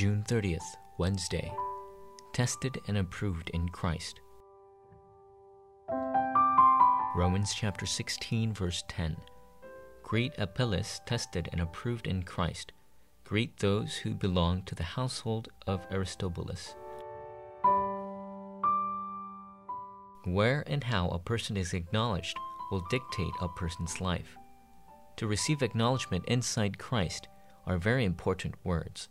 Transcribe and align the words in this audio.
June 0.00 0.24
30th, 0.26 0.78
Wednesday. 0.96 1.52
Tested 2.32 2.78
and 2.88 2.96
approved 2.96 3.50
in 3.50 3.68
Christ. 3.68 4.18
Romans 7.14 7.52
chapter 7.54 7.84
16, 7.84 8.54
verse 8.54 8.82
10. 8.88 9.14
Greet 10.02 10.32
Apelles, 10.38 11.02
tested 11.04 11.50
and 11.52 11.60
approved 11.60 12.06
in 12.06 12.22
Christ. 12.22 12.72
Greet 13.24 13.58
those 13.58 13.96
who 13.96 14.14
belong 14.14 14.62
to 14.62 14.74
the 14.74 14.84
household 14.84 15.48
of 15.66 15.86
Aristobulus. 15.90 16.74
Where 20.24 20.64
and 20.66 20.82
how 20.82 21.08
a 21.08 21.18
person 21.18 21.58
is 21.58 21.74
acknowledged 21.74 22.38
will 22.70 22.86
dictate 22.88 23.34
a 23.42 23.48
person's 23.48 24.00
life. 24.00 24.34
To 25.16 25.26
receive 25.26 25.60
acknowledgement 25.60 26.24
inside 26.24 26.78
Christ 26.78 27.28
are 27.66 27.76
very 27.76 28.06
important 28.06 28.54
words. 28.64 29.10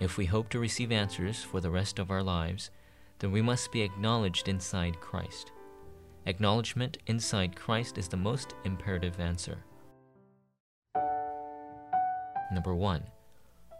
If 0.00 0.16
we 0.16 0.26
hope 0.26 0.48
to 0.50 0.58
receive 0.58 0.90
answers 0.90 1.42
for 1.42 1.60
the 1.60 1.70
rest 1.70 1.98
of 1.98 2.10
our 2.10 2.22
lives, 2.22 2.70
then 3.20 3.30
we 3.30 3.40
must 3.40 3.70
be 3.70 3.82
acknowledged 3.82 4.48
inside 4.48 5.00
Christ. 5.00 5.52
Acknowledgement 6.26 6.98
inside 7.06 7.54
Christ 7.54 7.96
is 7.96 8.08
the 8.08 8.16
most 8.16 8.54
imperative 8.64 9.20
answer. 9.20 9.64
Number 12.52 12.74
one, 12.74 13.04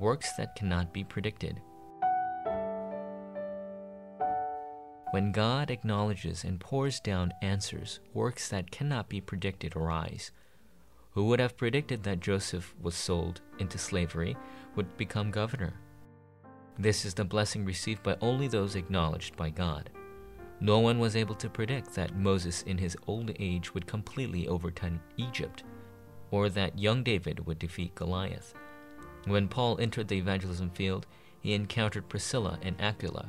works 0.00 0.32
that 0.36 0.54
cannot 0.54 0.92
be 0.92 1.02
predicted. 1.02 1.60
When 5.12 5.32
God 5.32 5.70
acknowledges 5.70 6.44
and 6.44 6.60
pours 6.60 7.00
down 7.00 7.32
answers, 7.40 8.00
works 8.12 8.48
that 8.48 8.70
cannot 8.70 9.08
be 9.08 9.20
predicted 9.20 9.74
arise. 9.74 10.30
Who 11.12 11.24
would 11.26 11.40
have 11.40 11.56
predicted 11.56 12.02
that 12.02 12.20
Joseph 12.20 12.74
was 12.82 12.94
sold 12.94 13.40
into 13.58 13.78
slavery, 13.78 14.36
would 14.74 14.96
become 14.96 15.30
governor? 15.30 15.72
This 16.78 17.04
is 17.04 17.14
the 17.14 17.24
blessing 17.24 17.64
received 17.64 18.02
by 18.02 18.16
only 18.20 18.48
those 18.48 18.76
acknowledged 18.76 19.36
by 19.36 19.50
God. 19.50 19.90
No 20.60 20.78
one 20.78 20.98
was 20.98 21.16
able 21.16 21.34
to 21.36 21.48
predict 21.48 21.94
that 21.94 22.16
Moses 22.16 22.62
in 22.62 22.78
his 22.78 22.96
old 23.06 23.30
age 23.38 23.72
would 23.74 23.86
completely 23.86 24.48
overturn 24.48 25.00
Egypt, 25.16 25.64
or 26.30 26.48
that 26.50 26.78
young 26.78 27.02
David 27.02 27.46
would 27.46 27.58
defeat 27.58 27.94
Goliath. 27.94 28.54
When 29.24 29.48
Paul 29.48 29.78
entered 29.80 30.08
the 30.08 30.18
evangelism 30.18 30.70
field, 30.70 31.06
he 31.40 31.54
encountered 31.54 32.08
Priscilla 32.08 32.58
and 32.62 32.80
Aquila. 32.80 33.28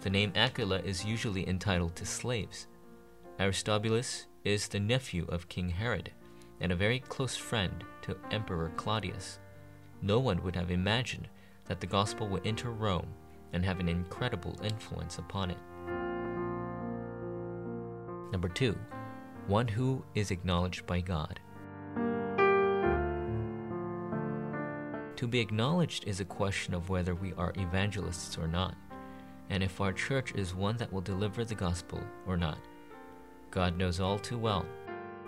The 0.00 0.10
name 0.10 0.32
Aquila 0.34 0.80
is 0.80 1.04
usually 1.04 1.48
entitled 1.48 1.96
to 1.96 2.06
slaves. 2.06 2.66
Aristobulus 3.40 4.26
is 4.44 4.68
the 4.68 4.80
nephew 4.80 5.26
of 5.28 5.48
King 5.48 5.68
Herod 5.68 6.12
and 6.60 6.72
a 6.72 6.76
very 6.76 7.00
close 7.00 7.36
friend 7.36 7.84
to 8.02 8.16
Emperor 8.30 8.70
Claudius. 8.76 9.38
No 10.02 10.18
one 10.18 10.42
would 10.42 10.56
have 10.56 10.70
imagined 10.70 11.28
that 11.68 11.80
the 11.80 11.86
gospel 11.86 12.28
would 12.28 12.46
enter 12.46 12.70
Rome 12.70 13.08
and 13.52 13.64
have 13.64 13.78
an 13.78 13.88
incredible 13.88 14.58
influence 14.62 15.18
upon 15.18 15.50
it. 15.50 15.58
Number 18.32 18.48
two, 18.48 18.76
one 19.46 19.68
who 19.68 20.04
is 20.14 20.30
acknowledged 20.30 20.86
by 20.86 21.00
God. 21.00 21.40
To 25.16 25.26
be 25.26 25.40
acknowledged 25.40 26.06
is 26.06 26.20
a 26.20 26.24
question 26.24 26.74
of 26.74 26.90
whether 26.90 27.14
we 27.14 27.32
are 27.34 27.52
evangelists 27.56 28.38
or 28.38 28.46
not, 28.46 28.76
and 29.50 29.62
if 29.62 29.80
our 29.80 29.92
church 29.92 30.32
is 30.34 30.54
one 30.54 30.76
that 30.76 30.92
will 30.92 31.00
deliver 31.00 31.44
the 31.44 31.54
gospel 31.54 32.00
or 32.26 32.36
not. 32.36 32.58
God 33.50 33.76
knows 33.76 33.98
all 33.98 34.18
too 34.18 34.38
well. 34.38 34.66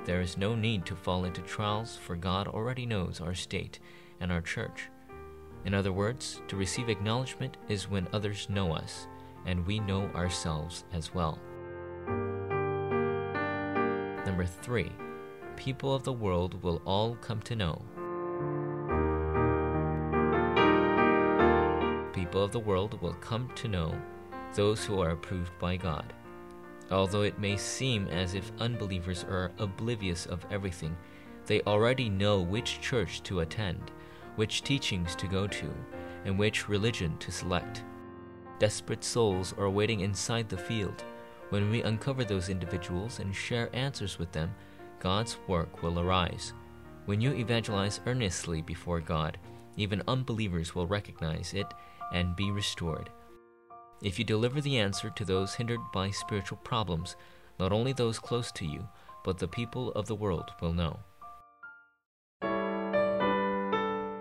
There 0.05 0.21
is 0.21 0.37
no 0.37 0.55
need 0.55 0.87
to 0.87 0.95
fall 0.95 1.25
into 1.25 1.41
trials, 1.43 1.97
for 1.97 2.17
God 2.17 2.47
already 2.47 2.87
knows 2.87 3.21
our 3.21 3.35
state 3.35 3.81
and 4.21 4.31
our 4.31 4.43
church. 4.43 4.91
In 5.65 5.75
other 5.75 5.93
words, 5.93 6.41
to 6.49 6.57
receive 6.57 6.89
acknowledgement 6.89 7.57
is 7.69 7.89
when 7.89 8.09
others 8.13 8.49
know 8.49 8.73
us 8.73 9.07
and 9.47 9.67
we 9.67 9.79
know 9.79 10.11
ourselves 10.15 10.85
as 10.93 11.15
well. 11.15 11.39
Number 14.25 14.47
three, 14.47 14.91
people 15.57 15.95
of 15.95 16.05
the 16.05 16.13
world 16.13 16.63
will 16.63 16.81
all 16.85 17.15
come 17.17 17.41
to 17.43 17.57
know. 17.57 17.83
People 22.13 22.45
of 22.45 22.53
the 22.53 22.61
world 22.61 23.01
will 23.03 23.15
come 23.15 23.51
to 23.57 23.69
know 23.69 23.95
those 24.55 24.85
who 24.85 25.01
are 25.01 25.11
approved 25.11 25.53
by 25.59 25.77
God. 25.77 26.13
Although 26.91 27.23
it 27.23 27.39
may 27.39 27.57
seem 27.57 28.09
as 28.09 28.35
if 28.35 28.51
unbelievers 28.59 29.25
are 29.25 29.53
oblivious 29.59 30.27
of 30.27 30.45
everything, 30.51 30.97
they 31.47 31.63
already 31.63 32.09
know 32.09 32.41
which 32.41 32.81
church 32.81 33.23
to 33.25 33.41
attend 33.41 33.91
which 34.41 34.63
teachings 34.63 35.15
to 35.15 35.27
go 35.27 35.47
to, 35.47 35.71
and 36.25 36.39
which 36.39 36.67
religion 36.67 37.15
to 37.19 37.31
select. 37.31 37.85
Desperate 38.59 39.05
souls 39.05 39.53
are 39.59 39.69
waiting 39.69 40.01
inside 40.01 40.49
the 40.49 40.57
field. 40.57 41.05
When 41.51 41.69
we 41.69 41.83
uncover 41.83 42.25
those 42.25 42.49
individuals 42.49 43.19
and 43.19 43.37
share 43.37 43.69
answers 43.75 44.19
with 44.19 44.33
them, 44.33 44.55
God's 44.99 45.37
work 45.47 45.83
will 45.83 46.01
arise. 46.01 46.55
When 47.05 47.21
you 47.21 47.35
evangelize 47.35 48.01
earnestly 48.07 48.63
before 48.63 49.03
God, 49.03 49.37
even 49.77 50.03
unbelievers 50.09 50.75
will 50.75 50.87
recognize 50.87 51.53
it 51.53 51.67
and 52.15 52.35
be 52.35 52.51
restored. 52.51 53.11
If 54.03 54.19
you 54.19 54.25
deliver 54.25 54.63
the 54.63 54.79
answer 54.79 55.11
to 55.11 55.25
those 55.27 55.53
hindered 55.53 55.81
by 55.93 56.13
spiritual 56.13 56.61
problems, 56.65 57.15
not 57.59 57.73
only 57.73 57.93
those 57.93 58.19
close 58.19 58.51
to 58.53 58.65
you, 58.65 58.89
but 59.23 59.37
the 59.37 59.49
people 59.49 59.93
of 59.93 60.07
the 60.07 60.15
world 60.15 60.51
will 60.63 60.73
know. 60.73 60.99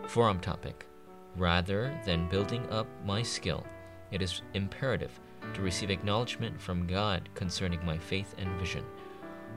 Forum 0.10 0.40
topic 0.40 0.88
Rather 1.36 1.96
than 2.04 2.28
building 2.30 2.68
up 2.72 2.88
my 3.06 3.22
skill, 3.22 3.64
it 4.10 4.24
is 4.24 4.42
imperative 4.56 5.20
to 5.54 5.62
receive 5.62 5.92
acknowledgement 5.92 6.60
from 6.60 6.88
God 6.88 7.30
concerning 7.36 7.86
my 7.86 7.96
faith 7.96 8.34
and 8.40 8.50
vision. 8.60 8.84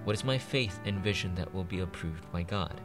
What 0.05 0.13
is 0.13 0.25
my 0.25 0.37
faith 0.37 0.79
and 0.85 1.03
vision 1.03 1.35
that 1.37 1.55
will 1.55 1.65
be 1.65 1.81
approved 1.81 2.31
by 2.31 2.43
God? 2.43 2.83